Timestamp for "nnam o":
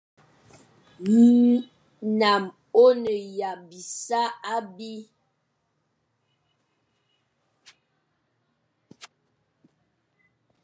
1.09-2.85